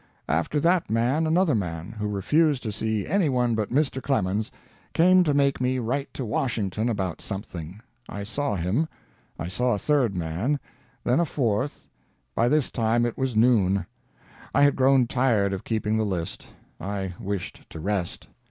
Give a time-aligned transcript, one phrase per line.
[0.27, 4.01] "After that man another man, who refused to see any one but Mr.
[4.01, 4.51] Clemens,
[4.93, 7.79] came to make me write to Washington about something.
[8.09, 8.87] I saw him.
[9.37, 10.59] I saw a third man,
[11.03, 11.87] then a fourth.
[12.33, 13.85] By this time it was noon.
[14.55, 16.47] I had grown tired of keeping the list.
[16.79, 18.27] I wished to rest.